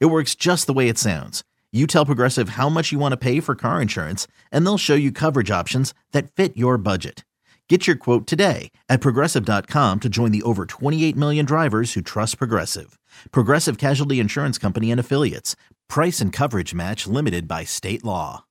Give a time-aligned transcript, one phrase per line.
[0.00, 1.42] It works just the way it sounds.
[1.72, 4.94] You tell Progressive how much you want to pay for car insurance, and they'll show
[4.94, 7.24] you coverage options that fit your budget.
[7.68, 12.36] Get your quote today at progressive.com to join the over 28 million drivers who trust
[12.36, 12.98] Progressive.
[13.30, 15.56] Progressive Casualty Insurance Company and Affiliates.
[15.88, 18.44] Price and coverage match limited by state law.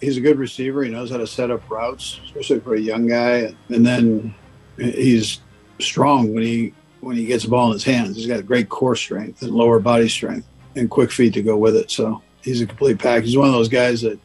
[0.00, 0.82] He's a good receiver.
[0.82, 3.54] He knows how to set up routes, especially for a young guy.
[3.68, 4.34] And then
[4.76, 5.38] he's
[5.82, 8.16] strong when he when he gets the ball in his hands.
[8.16, 10.46] He's got great core strength and lower body strength
[10.76, 11.90] and quick feet to go with it.
[11.90, 13.26] So he's a complete package.
[13.26, 14.18] He's one of those guys that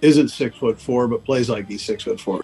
[0.00, 2.42] isn't six foot four, but plays like he's six foot four.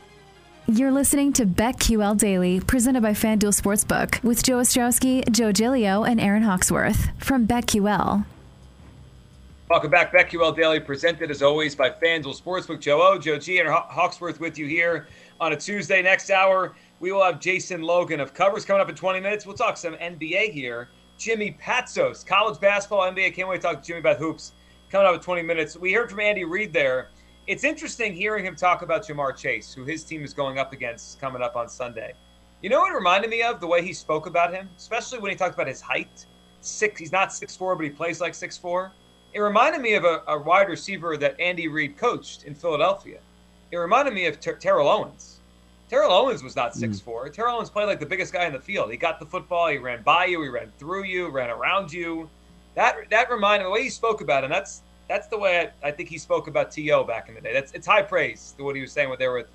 [0.66, 6.20] You're listening to BetQL Daily, presented by FanDuel Sportsbook, with Joe Ostrowski, Joe Gilio, and
[6.20, 8.24] Aaron Hawksworth from BetQL.
[9.68, 12.80] Welcome back, BetQL Daily, presented as always by FanDuel Sportsbook.
[12.80, 15.08] Joe O, Joe G, and Hawksworth with you here
[15.40, 16.02] on a Tuesday.
[16.02, 19.46] Next hour, we will have Jason Logan of Covers coming up in 20 minutes.
[19.46, 20.90] We'll talk some NBA here.
[21.16, 23.34] Jimmy Patsos, college basketball, NBA.
[23.34, 24.52] Can't wait to talk to Jimmy about hoops
[24.90, 25.76] coming up in 20 minutes.
[25.76, 27.08] We heard from Andy Reid there.
[27.46, 31.18] It's interesting hearing him talk about Ja'Marr Chase, who his team is going up against
[31.20, 32.12] coming up on Sunday.
[32.62, 33.60] You know what it reminded me of?
[33.60, 36.26] The way he spoke about him, especially when he talked about his height.
[36.60, 38.92] Six, he's not six four, but he plays like six four.
[39.32, 43.20] It reminded me of a, a wide receiver that Andy Reid coached in Philadelphia.
[43.70, 45.39] It reminded me of Ter- Terrell Owens
[45.91, 47.02] Terrell Owens was not six mm.
[47.02, 47.28] four.
[47.28, 48.91] Terrell Owens played like the biggest guy in the field.
[48.92, 52.30] He got the football, he ran by you, he ran through you, ran around you.
[52.77, 54.50] That that reminded the way he spoke about him.
[54.50, 57.53] That's that's the way I, I think he spoke about To back in the day.
[57.53, 59.48] That's it's high praise to what he was saying with there with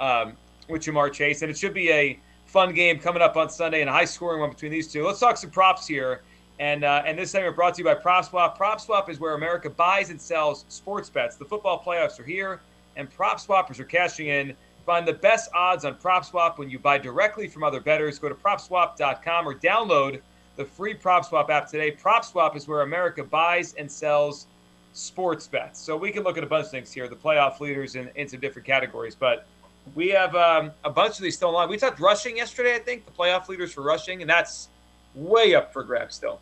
[0.00, 0.32] um,
[0.68, 3.90] with Ja'Marr Chase, and it should be a fun game coming up on Sunday and
[3.90, 5.04] a high scoring one between these two.
[5.04, 6.22] Let's talk some props here.
[6.58, 8.56] And, uh, and this segment brought to you by PropSwap.
[8.56, 11.36] PropSwap is where America buys and sells sports bets.
[11.36, 12.60] The football playoffs are here,
[12.94, 16.98] and prop swappers are cashing in Find the best odds on PropSwap when you buy
[16.98, 18.18] directly from other bettors.
[18.18, 20.20] Go to PropSwap.com or download
[20.56, 21.92] the free PropSwap app today.
[21.92, 24.46] PropSwap is where America buys and sells
[24.92, 25.80] sports bets.
[25.80, 28.28] So we can look at a bunch of things here, the playoff leaders in, in
[28.28, 29.14] some different categories.
[29.14, 29.46] But
[29.94, 31.68] we have um, a bunch of these still on.
[31.68, 34.68] We talked rushing yesterday, I think, the playoff leaders for rushing, and that's
[35.14, 36.40] way up for grabs still.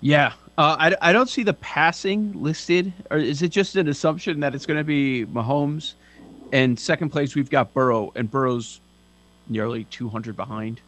[0.00, 4.40] Yeah, uh, I, I don't see the passing listed, or is it just an assumption
[4.40, 5.94] that it's going to be Mahomes?
[6.52, 8.80] And second place, we've got Burrow, and Burrow's
[9.48, 10.80] nearly 200 behind.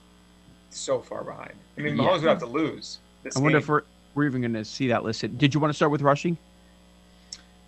[0.70, 1.54] So far behind.
[1.76, 2.12] I mean, Mahomes yeah.
[2.12, 2.98] would have to lose.
[3.24, 3.62] I wonder game.
[3.62, 3.82] if we're,
[4.14, 5.38] we're even going to see that listed.
[5.38, 6.36] Did you want to start with rushing?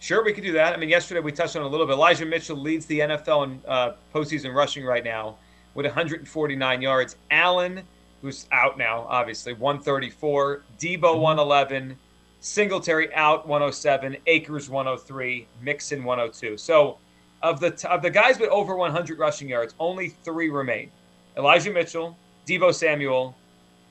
[0.01, 0.73] Sure, we could do that.
[0.73, 1.93] I mean, yesterday we touched on a little bit.
[1.93, 5.37] Elijah Mitchell leads the NFL in uh, postseason rushing right now
[5.75, 7.17] with 149 yards.
[7.31, 7.83] Allen,
[8.23, 10.63] who's out now, obviously, 134.
[10.79, 11.21] Deebo, mm-hmm.
[11.21, 11.97] 111.
[12.41, 14.17] Singletary out, 107.
[14.27, 15.47] Akers, 103.
[15.63, 16.57] Mixon, 102.
[16.57, 16.99] So
[17.43, 20.91] of the of the guys with over 100 rushing yards, only three remain:
[21.37, 23.35] Elijah Mitchell, Deebo Samuel,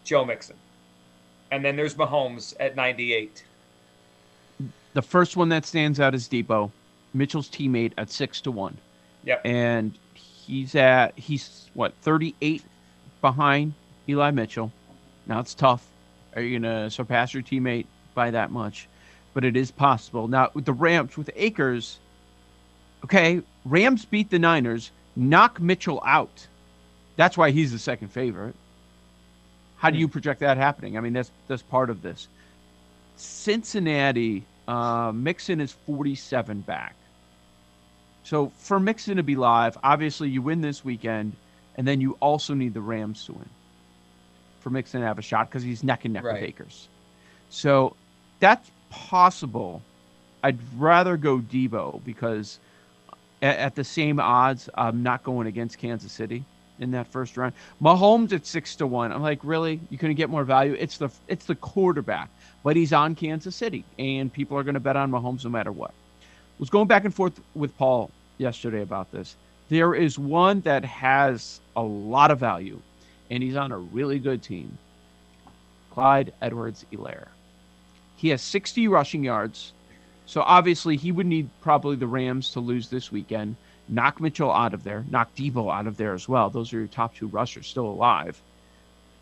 [0.04, 0.56] Joe Mixon,
[1.52, 3.44] and then there's Mahomes at 98.
[4.94, 6.72] The first one that stands out is Deebo,
[7.14, 8.78] Mitchell's teammate at six to one.
[9.24, 9.42] Yep.
[9.46, 12.64] And he's at he's what 38
[13.22, 13.74] behind
[14.08, 14.72] Eli Mitchell.
[15.28, 15.86] Now it's tough.
[16.36, 18.88] Are you gonna surpass your teammate by that much?
[19.34, 20.28] But it is possible.
[20.28, 22.00] Now with the Rams with Akers
[23.04, 26.48] Okay, Rams beat the Niners, knock Mitchell out.
[27.16, 28.56] That's why he's the second favorite.
[29.78, 30.98] How do you project that happening?
[30.98, 32.28] I mean, that's that's part of this.
[33.16, 36.96] Cincinnati, uh, Mixon is 47 back.
[38.24, 41.34] So for Mixon to be live, obviously you win this weekend,
[41.76, 43.50] and then you also need the Rams to win
[44.60, 46.42] for Mixon to have a shot because he's neck and neck right.
[46.42, 46.90] with Akers.
[47.50, 47.96] So
[48.40, 49.81] that's possible.
[50.44, 52.60] I'd rather go Deebo because
[53.41, 54.69] at, at the same odds.
[54.75, 56.44] I'm not going against Kansas City
[56.80, 57.53] in that first round.
[57.81, 59.12] Mahomes at six to one.
[59.12, 59.80] I'm like, really?
[59.89, 60.75] You couldn't get more value?
[60.80, 62.30] It's the it's the quarterback,
[62.63, 65.71] but he's on Kansas City, and people are going to bet on Mahomes no matter
[65.71, 65.91] what.
[65.91, 69.36] I was going back and forth with Paul yesterday about this.
[69.69, 72.80] There is one that has a lot of value,
[73.30, 74.77] and he's on a really good team.
[75.91, 77.27] Clyde Edwards-Helaire.
[78.15, 79.74] He has 60 rushing yards,
[80.30, 83.56] so obviously he would need probably the Rams to lose this weekend,
[83.88, 86.52] knock Mitchell out of there, knock Deebo out of there as well.
[86.52, 88.40] Those are your top two rushers still alive.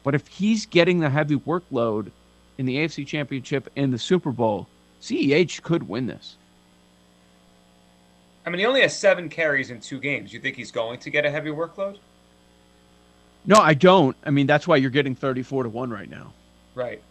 [0.04, 2.12] But if he's getting the heavy workload
[2.57, 4.68] in the AFC Championship and the Super Bowl,
[5.01, 6.36] CEH could win this.
[8.45, 10.33] I mean, he only has seven carries in two games.
[10.33, 12.00] You think he's going to get a heavy workload?
[13.45, 14.18] No, I don't.
[14.25, 16.33] I mean, that's why you're getting 34 to 1 right now.
[16.75, 17.01] Right.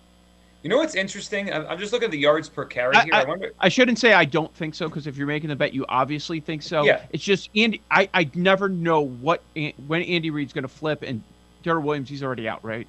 [0.67, 1.53] You know what's interesting?
[1.53, 3.15] I'm I'm just looking at the yards per carry I- here.
[3.15, 3.53] I, wonder.
[3.61, 6.41] I shouldn't say I don't think so because if you're making the bet, you obviously
[6.41, 6.83] think so.
[6.83, 7.03] Yeah.
[7.11, 7.81] It's just Andy.
[7.89, 9.45] I, I never know what
[9.87, 11.23] when Andy Reid's going to flip, and
[11.63, 12.89] Darrell Williams he's already out, right?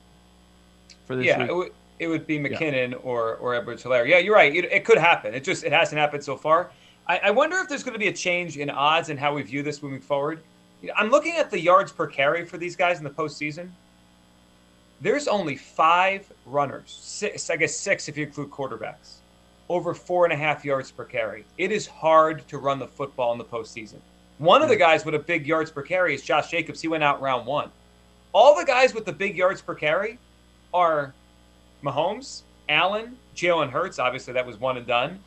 [1.06, 1.50] For this Yeah, week.
[1.50, 4.08] it would, it would be McKinnon or or Edwards Helaire.
[4.08, 4.56] Yeah, you're right.
[4.56, 5.36] It, it could happen.
[5.36, 6.72] It just it hasn't happened so far.
[7.06, 9.44] I, I wonder if there's going to be a change in odds and how we
[9.44, 10.40] view this moving forward.
[10.96, 13.70] I'm looking at the yards per carry for these guys in the postseason.
[15.00, 19.18] There's only five runners, six, I guess six if you include quarterbacks,
[19.70, 21.46] over four and a half yards per carry.
[21.58, 24.00] It is hard to run the football in the postseason.
[24.40, 26.82] One of the guys with a big yards per carry is Josh Jacobs.
[26.82, 27.72] He went out round one.
[28.34, 30.18] All the guys with the big yards per carry
[30.74, 31.14] are
[31.84, 34.00] Mahomes, Allen, Jalen Hurts.
[34.00, 35.20] Obviously, that was one and done,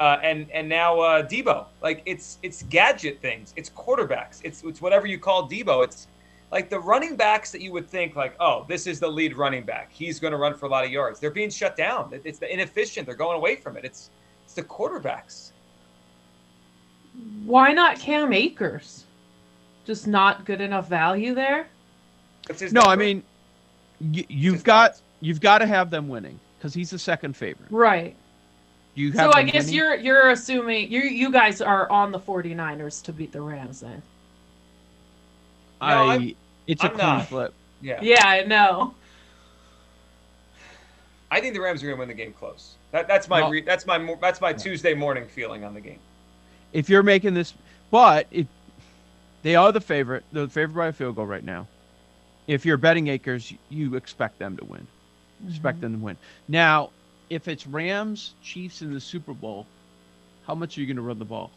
[0.00, 1.66] uh, and and now uh, Deebo.
[1.80, 3.52] Like it's it's gadget things.
[3.56, 4.40] It's quarterbacks.
[4.44, 5.84] It's it's whatever you call Deebo.
[5.84, 6.08] It's
[6.52, 9.64] like the running backs that you would think like, oh, this is the lead running
[9.64, 9.90] back.
[9.90, 11.18] He's going to run for a lot of yards.
[11.18, 12.10] They're being shut down.
[12.24, 13.06] It's the inefficient.
[13.06, 13.84] They're going away from it.
[13.84, 14.10] It's
[14.44, 15.52] it's the quarterbacks.
[17.44, 19.04] Why not Cam Akers?
[19.84, 21.66] Just not good enough value there.
[22.46, 23.22] That's his no, I mean,
[24.00, 25.02] y- you've got nuts.
[25.20, 27.70] you've got to have them winning because he's the second favorite.
[27.70, 28.14] Right.
[28.94, 29.74] You So I guess winning?
[29.74, 34.02] you're you're assuming you you guys are on the 49ers to beat the Rams then.
[35.80, 36.34] No, I.
[36.62, 37.28] I'm- it's a I'm coin not.
[37.28, 37.54] flip.
[37.80, 38.00] yeah.
[38.02, 38.94] Yeah, I know.
[41.30, 42.74] I think the Rams are going to win the game close.
[42.90, 43.48] That, that's my No.
[43.48, 45.98] re, that's my that's my Tuesday morning feeling on the game.
[46.72, 47.54] If you're making this,
[47.90, 48.46] but if
[49.42, 51.66] they are the favorite, they're the favorite by a field goal right now.
[52.46, 54.86] If you're betting Akers, you expect them to win.
[55.48, 55.92] Expect mm-hmm.
[55.92, 56.16] them to win.
[56.48, 56.90] Now,
[57.30, 59.66] if it's Rams, Chiefs in the Super Bowl,
[60.46, 61.50] how much are you going to run the ball?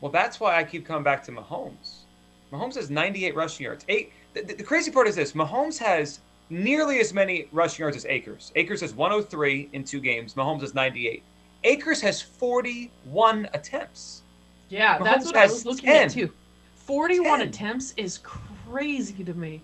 [0.00, 2.05] Well, that's why I keep coming back to Mahomes.
[2.52, 3.84] Mahomes has 98 rushing yards.
[3.88, 4.12] Eight.
[4.34, 6.20] The, the crazy part is this: Mahomes has
[6.50, 8.52] nearly as many rushing yards as Akers.
[8.56, 10.34] Akers has 103 in two games.
[10.34, 11.22] Mahomes has 98.
[11.64, 14.22] Akers has 41 attempts.
[14.68, 16.06] Yeah, that's what I was looking 10.
[16.06, 16.32] at too.
[16.76, 17.48] 41 10.
[17.48, 19.60] attempts is crazy to me.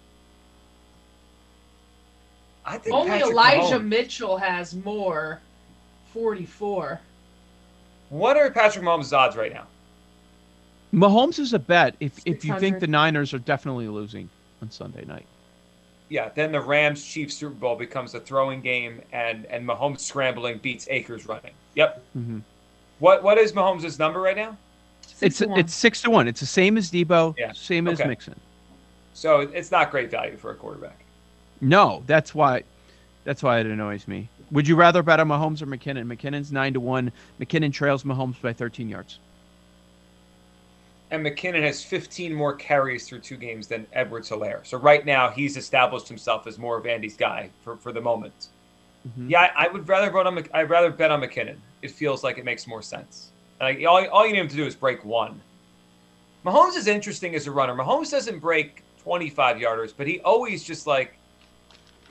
[2.64, 5.40] I think Only Patrick Elijah Mahomes- Mitchell has more.
[6.12, 7.00] 44.
[8.10, 9.66] What are Patrick Mahomes' odds right now?
[10.92, 14.28] Mahomes is a bet if if you think the Niners are definitely losing
[14.60, 15.26] on Sunday night.
[16.08, 20.58] Yeah, then the Rams Chiefs Super Bowl becomes a throwing game, and and Mahomes scrambling
[20.58, 21.52] beats Akers running.
[21.74, 22.02] Yep.
[22.12, 22.38] hmm
[22.98, 24.56] What what is Mahomes' number right now?
[25.00, 26.28] Six It's it's six to one.
[26.28, 27.98] It's the same as Deebo, Yeah, same as.
[27.98, 28.38] Mixon.
[29.14, 30.98] So it's not great value for a quarterback.
[31.60, 32.64] No, that's why
[33.24, 34.28] that's why it annoys me.
[34.50, 36.12] Would you rather bet on Mahomes or McKinnon?
[36.14, 37.12] McKinnon's nine to one.
[37.40, 39.18] McKinnon trails Mahomes by 13 yards.
[41.12, 44.66] And McKinnon has 15 more carries through two games than Edwards Helaire.
[44.66, 48.48] So right now he's established himself as more of Andy's guy for, for the moment.
[49.06, 49.30] Mhm.
[49.30, 50.42] Yeah, I, I would rather vote on.
[50.54, 51.56] I'd rather bet on McKinnon.
[51.82, 53.30] It feels like it makes more sense.
[53.60, 55.40] Like all, all you need him to do is break one.
[56.46, 57.74] Mahomes is interesting as a runner.
[57.74, 61.18] Mahomes doesn't break 25 yarders, but he always just like.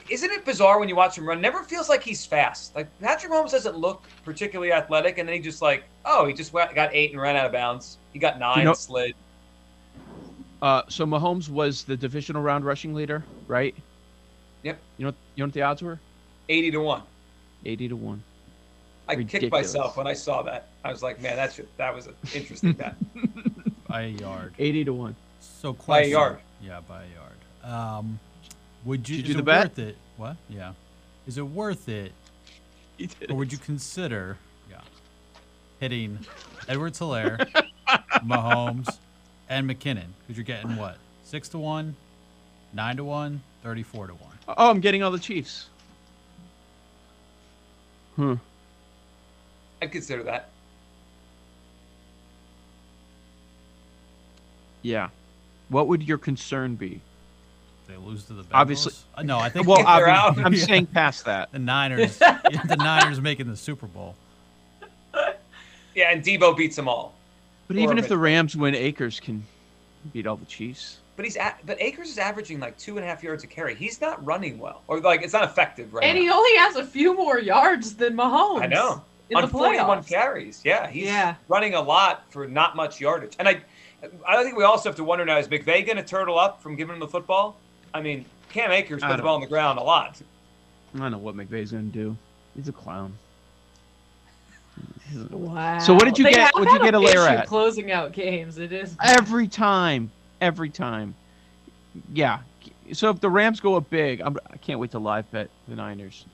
[0.09, 1.41] Isn't it bizarre when you watch him run?
[1.41, 2.75] Never feels like he's fast.
[2.75, 6.53] Like Patrick Mahomes doesn't look particularly athletic, and then he just like, oh, he just
[6.53, 7.97] went, got eight and ran out of bounds.
[8.13, 9.15] He got nine, You know- and slid.
[10.61, 13.73] Uh, so Mahomes was the divisional round rushing leader, right?
[14.63, 14.79] Yep.
[14.97, 15.99] You know you know what the odds were?
[16.49, 17.01] 80 to one.
[17.65, 18.23] 80 to one.
[19.07, 20.67] I kicked myself when I saw that.
[20.85, 22.95] I was like, man, that's that was an interesting bet.
[23.87, 24.53] by a yard.
[24.59, 25.15] 80 to one.
[25.39, 26.39] So By a yard.
[26.61, 27.97] Yeah, by a yard.
[27.97, 28.19] Um,
[28.85, 29.63] would you, Did is you do it the bet?
[29.69, 29.97] worth it?
[30.17, 30.37] What?
[30.49, 30.73] Yeah.
[31.27, 32.11] Is it worth it,
[33.29, 34.37] or would you consider,
[34.69, 34.81] yeah,
[35.79, 36.19] hitting
[36.67, 37.47] Edwards Helaire,
[38.25, 38.97] Mahomes,
[39.49, 40.07] and McKinnon?
[40.21, 40.97] Because you're getting what?
[41.23, 41.95] Six to one,
[42.73, 44.31] nine to one, 34 to one.
[44.47, 45.69] Oh, I'm getting all the Chiefs.
[48.15, 48.35] Hmm.
[49.81, 50.49] I'd consider that.
[54.81, 55.09] Yeah.
[55.69, 57.01] What would your concern be?
[57.91, 58.47] They lose to the Bengals.
[58.53, 59.37] Obviously- Uh, no.
[59.37, 60.37] I think Well, They're out.
[60.39, 60.63] I'm Yeah.
[60.65, 61.51] saying past that.
[61.51, 62.17] the Niners.
[62.19, 64.15] the Niners making the Super Bowl.
[65.93, 67.15] Yeah, and Deebo beats them all.
[67.67, 69.43] But even if the Rams win, Akers can
[70.13, 70.99] beat all the Chiefs.
[71.17, 73.75] But he's at, but Akers is averaging like two and a half yards a carry.
[73.75, 76.21] He's not running well, or like it's not effective right and now.
[76.21, 78.61] he only has a few more yards than Mahomes.
[78.63, 79.03] I know.
[79.29, 80.07] In On the 41 playoffs.
[80.07, 81.35] carries, yeah, he's Yeah.
[81.49, 83.35] running a lot for not much yardage.
[83.37, 83.61] And I,
[84.25, 86.77] I think we also have to wonder now: is McVay going to turtle up from
[86.77, 87.57] giving him the football?
[87.93, 90.21] I mean, Cam Akers put the ball on the ground a lot.
[90.95, 92.15] I don't know what McVay's gonna do.
[92.55, 93.13] He's a clown.
[95.29, 95.79] Wow.
[95.81, 97.47] So what did you They get- have what'd you get a layer at?
[97.47, 98.57] Closing out games.
[98.57, 98.95] It is.
[99.03, 101.13] Every time, every time.
[102.13, 102.39] Yeah.
[102.93, 105.75] So if the Rams go up big, I'm, I can't wait to live bet the
[105.75, 106.25] Niners.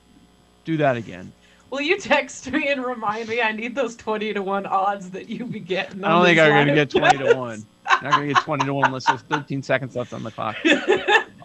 [0.64, 1.32] Do that again.
[1.70, 3.42] Will you text me and remind me?
[3.42, 6.02] I need those twenty to one odds that you be getting.
[6.04, 7.64] I don't think I'm gonna get twenty to one.
[7.86, 10.56] I'm not gonna get twenty to one unless there's 13 seconds left on the clock.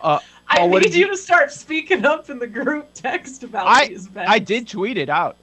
[0.03, 3.43] Uh, I Paul, what need you you- to start speaking up in the group text
[3.43, 4.29] about I these bets.
[4.29, 5.37] I did tweet it out.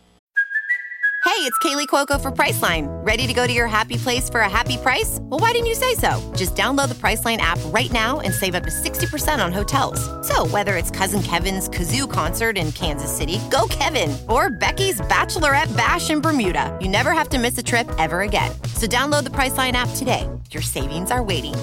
[1.25, 2.87] Hey, it's Kaley Cuoco for Priceline.
[3.07, 5.19] Ready to go to your happy place for a happy price?
[5.23, 6.19] Well, why didn't you say so?
[6.37, 10.01] Just download the Priceline app right now and save up to 60% on hotels.
[10.27, 15.75] So, whether it's Cousin Kevin's Kazoo concert in Kansas City, go Kevin, or Becky's Bachelorette
[15.77, 18.51] Bash in Bermuda, you never have to miss a trip ever again.
[18.75, 20.29] So, download the Priceline app today.
[20.51, 21.55] Your savings are waiting.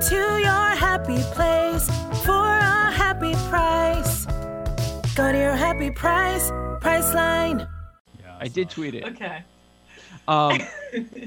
[0.00, 1.86] Go to your happy place
[2.24, 4.24] for a happy price.
[5.14, 7.68] Go to your happy price, Priceline.
[8.22, 9.04] Yeah, I did tweet it.
[9.04, 9.42] Okay.
[10.26, 10.58] Um,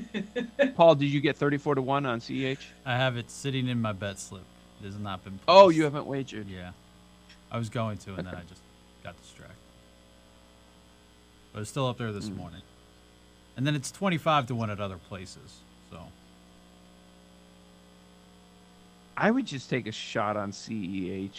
[0.76, 2.58] Paul, did you get 34 to one on CEH?
[2.84, 4.42] I have it sitting in my bet slip.
[4.82, 5.40] It has not been.
[5.48, 6.48] Oh, you haven't wagered.
[6.50, 6.72] Yeah,
[7.52, 8.62] I was going to, and then I just
[9.04, 9.56] got distracted.
[11.54, 12.38] But it's still up there this Mm.
[12.38, 12.62] morning.
[13.56, 15.60] And then it's twenty-five to one at other places.
[15.92, 16.00] So
[19.18, 21.32] I would just take a shot on CEH.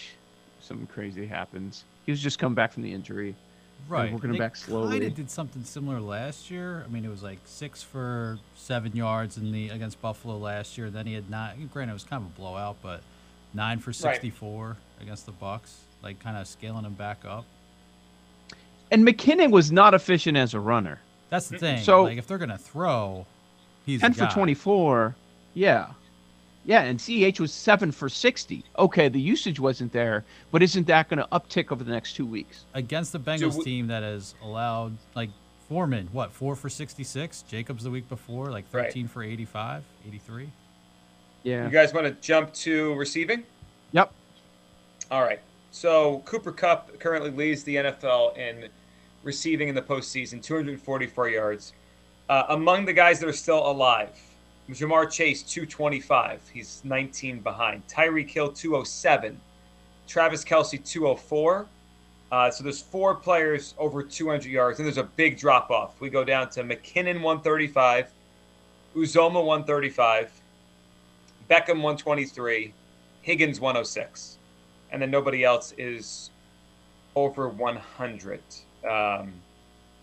[0.61, 1.85] Something crazy happens.
[2.07, 3.35] He was just coming back from the injury.
[3.89, 4.91] right, working they back slowly.
[4.99, 6.85] Kind of did something similar last year.
[6.87, 10.91] I mean, it was like six for seven yards in the against Buffalo last year.
[10.91, 11.69] Then he had nine.
[11.73, 13.03] Granted, it was kind of a blowout, but
[13.53, 15.75] nine for sixty-four against the Bucs.
[16.03, 17.45] Like kind of scaling him back up.
[18.91, 21.01] And McKinnon was not efficient as a runner.
[21.31, 21.83] That's the thing.
[21.83, 23.27] So- like if they're gonna throw,
[23.85, 25.17] he's 10 the for 24.
[25.55, 25.89] Yeah.
[26.67, 28.65] Yeah, and CEH was 7 for 60.
[28.79, 32.25] Okay, the usage wasn't there, but isn't that going to uptick over the next two
[32.27, 32.65] weeks?
[32.75, 35.31] against the Bengals w- team that has allowed like
[35.69, 37.43] Foreman, what four for sixty-six?
[37.43, 38.85] Jacobs the week before, like Right.
[38.87, 40.51] thirteen for 85, 83.
[41.43, 41.65] Yeah.
[41.65, 43.45] You guys want to jump to receiving?
[43.93, 44.13] Yep.
[45.11, 45.41] All right.
[45.71, 48.69] So Cooper Kupp currently leads the NFL in
[49.23, 51.73] receiving in the postseason, 244 yards.
[52.29, 54.11] Uh, among the guys that are still alive,
[54.71, 56.51] Ja'Marr Chase, 225.
[56.53, 57.87] He's 19 behind.
[57.87, 59.39] Tyreek Hill, 207.
[60.07, 61.67] Travis Kelce, 204.
[62.33, 66.01] Uh, so there's four players over 200 yards, and there's a big drop off.
[66.01, 68.11] We go down to McKinnon, 135.
[68.97, 70.33] Uzomah, 135.
[71.51, 72.73] Beckham, 123.
[73.23, 74.39] Higgins, 106
[74.95, 76.31] and then nobody else is
[77.17, 78.41] over 100.
[78.89, 79.33] Um,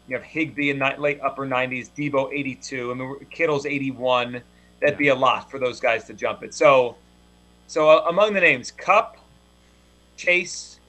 [0.08, 2.92] you have Higbee in ni- late upper 90s, Deebo 82.
[2.92, 4.42] I mean, Kittle's 81.
[4.82, 6.54] That'd be a lot for those guys to jump it.
[6.54, 6.98] So,
[7.68, 9.18] so uh, among the names, Kupp,
[10.18, 10.80] Chase,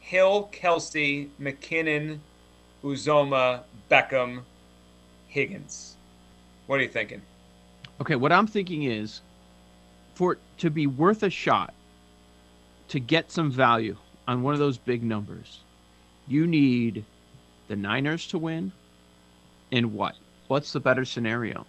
[0.00, 2.18] Hill, Kelce, McKinnon,
[2.84, 4.42] Uzomah, Beckham,
[5.28, 5.96] Higgins.
[6.66, 7.22] What are you thinking?
[8.00, 9.20] Okay, what I'm thinking is
[10.14, 11.74] for it to be worth a shot
[12.88, 13.96] to get some value
[14.26, 15.60] on one of those big numbers,
[16.28, 17.04] you need
[17.70, 18.72] the Niners to win
[19.70, 20.16] and what?
[20.48, 21.64] What's the better scenario?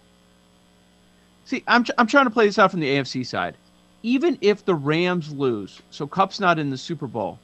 [1.44, 3.54] See, I'm, I'm trying to play this out from the AFC side.
[4.02, 7.38] Even if the Rams lose, so Kupp's not in the Super Bowl,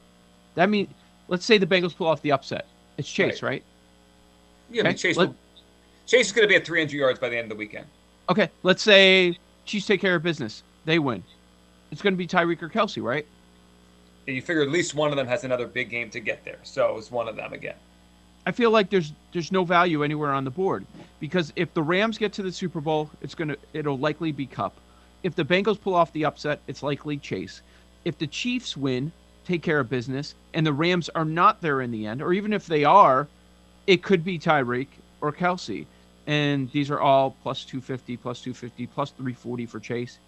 [0.55, 0.89] that means,
[1.29, 2.67] let's say the Bengals pull off the upset.
[2.97, 3.63] It's Chase, right?
[4.69, 5.35] Yeah, I mean, Chase, let- will,
[6.05, 7.85] Chase is going to be at 300 yards by the end of the weekend.
[8.27, 10.63] Okay, let's say Chiefs take care of business.
[10.83, 11.23] They win.
[11.91, 13.25] It's going to be Tyreek or Kelce, right?
[14.27, 16.59] And you figure at least one of them has another big game to get there.
[16.63, 17.75] So it's one of them again.
[18.45, 20.85] I feel like there's there's no value anywhere on the board
[21.19, 24.73] because if the Rams get to the Super Bowl, it's gonna it'll likely be Kupp.
[25.23, 27.61] If the Bengals pull off the upset, it's likely Chase.
[28.05, 29.11] If the Chiefs win,
[29.45, 32.53] take care of business, and the Rams are not there in the end, or even
[32.53, 33.27] if they are,
[33.87, 34.87] it could be Tyreek
[35.21, 35.85] or Kelce.
[36.27, 40.19] And these are all plus 250, plus 250, plus 340 for Chase.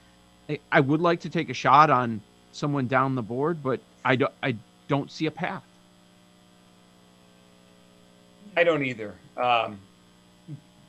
[0.49, 4.15] I, I would like to take a shot on someone down the board, but I
[4.15, 4.55] don't, I
[4.87, 5.63] don't see a path.
[8.57, 9.15] I don't either.
[9.37, 9.79] Um,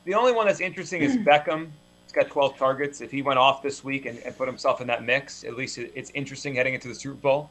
[0.05, 1.71] the only one that's interesting is Beckham.
[2.05, 3.01] He's got 12 targets.
[3.01, 5.79] If he went off this week and, and put himself in that mix, at least
[5.79, 7.51] it, it's interesting heading into the Super Bowl.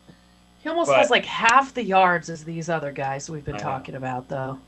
[0.61, 3.59] He almost But- has like half the yards as these other guys we've been I
[3.59, 3.63] know.
[3.63, 4.59] talking about, though.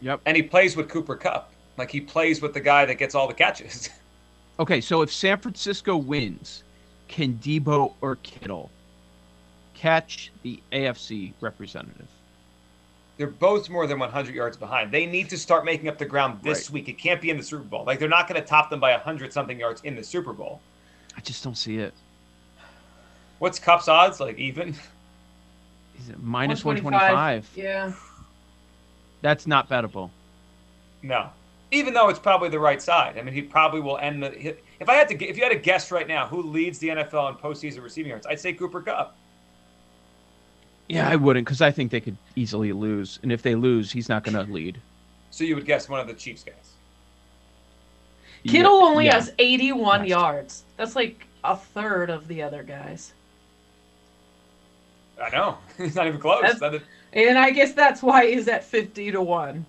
[0.00, 0.20] Yep.
[0.26, 1.50] And he plays with Cooper Kupp.
[1.78, 3.88] Like he plays with the guy that gets all the catches.
[4.60, 6.62] Okay, so if San Francisco wins,
[7.08, 8.70] can Deebo or Kittle
[9.74, 12.06] catch the AFC representative?
[13.18, 14.90] They're both more than 100 yards behind.
[14.90, 16.74] They need to start making up the ground this Right.
[16.74, 16.88] week.
[16.88, 17.84] It can't be in the Super Bowl.
[17.84, 20.60] Like they're not going to top them by 100 something yards in the Super Bowl.
[21.16, 21.92] I just don't see it.
[23.38, 24.18] What's Kupp's odds?
[24.20, 24.70] Like even?
[25.98, 27.50] Is it minus 125?
[27.54, 27.92] Yeah.
[29.20, 30.10] That's not bettable.
[31.02, 31.30] No,
[31.70, 33.18] even though it's probably the right side.
[33.18, 34.56] I mean, he probably will end the.
[34.80, 37.28] If I had to, if you had to guess right now who leads the NFL
[37.30, 39.16] in postseason receiving yards, I'd say Cooper Kupp.
[40.92, 44.08] Yeah, I wouldn't because I think they could easily lose, and if they lose, he's
[44.10, 44.78] not going to lead.
[45.30, 46.54] So you would guess one of the Chiefs guys.
[48.46, 49.14] Kittle Yeah, only yeah.
[49.14, 50.08] has 81 Yes.
[50.10, 50.64] yards.
[50.76, 53.14] That's like a third of the other guys.
[55.22, 56.42] I know he's not even close.
[56.42, 56.82] That's- Not the-
[57.14, 59.64] And I guess that's why he's at 50 to 1.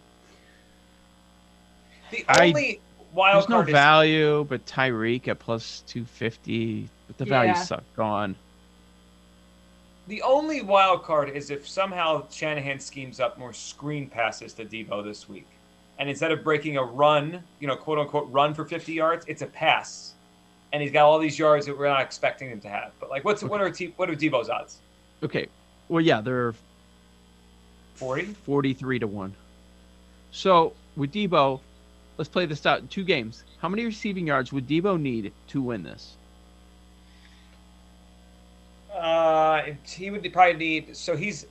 [2.12, 2.82] the I- only
[3.14, 7.64] wild There's no card is value, but Tyreek at plus 250, but the value's Yeah.
[7.64, 8.36] suck gone.
[10.08, 15.04] The only wild card is if somehow Shanahan schemes up more screen passes to Deebo
[15.04, 15.48] this week,
[15.98, 19.42] and instead of breaking a run, you know, quote unquote run for 50 yards, it's
[19.42, 20.16] a pass,
[20.74, 22.92] and he's got all these yards that we're not expecting him to have.
[23.00, 24.80] But like, what's what are T, what are Deebo's odds?
[25.24, 25.48] Okay,
[25.88, 26.54] well, yeah, they're
[27.96, 28.26] 40.
[28.26, 29.34] 43 to 1.
[30.32, 31.62] So with Deebo,
[32.18, 33.44] let's play this out in two games.
[33.60, 36.18] How many receiving yards would Deebo need to win this?
[39.86, 40.96] He would probably need.
[40.96, 41.46] So he's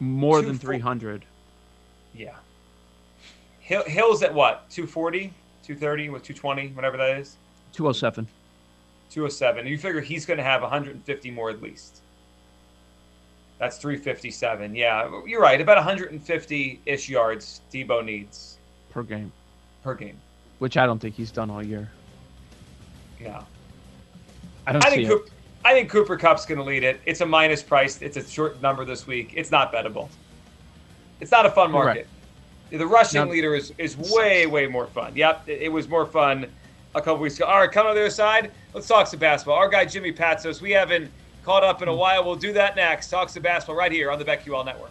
[0.00, 1.24] More Two than 300.
[2.14, 2.36] yeah.
[3.60, 4.68] Hill, Hill's at what?
[4.70, 7.36] 240, 230, with 220, whatever that is.
[7.72, 8.26] 207.
[9.10, 9.66] 207.
[9.66, 12.00] You figure he's going to have 150 more at least.
[13.58, 14.74] That's 357.
[14.74, 15.60] Yeah, you're right.
[15.60, 18.58] About 150 ish yards Deebo needs
[18.90, 19.30] per game,
[19.84, 20.18] per game.
[20.58, 21.88] which I don't think he's done all year.
[23.20, 23.44] No,
[24.66, 25.08] I don't I see think.
[25.08, 25.30] Coop,
[25.64, 27.00] I think Cooper Kupp's going to lead it.
[27.06, 28.00] It's a minus price.
[28.02, 29.32] It's a short number this week.
[29.36, 30.08] It's not bettable.
[31.20, 32.06] It's not a fun You're right.
[32.70, 32.78] market.
[32.78, 35.14] The rushing leader is is way way more fun.
[35.14, 36.46] Yep, it, it was more fun
[36.94, 37.44] a couple weeks ago.
[37.44, 38.50] All right, come on the other side.
[38.72, 39.56] Let's talk some basketball.
[39.56, 40.62] Our guy Jimmy Patsos.
[40.62, 41.10] We haven't
[41.44, 41.98] caught up in a hmm.
[41.98, 42.24] while.
[42.24, 43.08] We'll do that next.
[43.08, 44.90] Talk some basketball right here on the BetQL Network.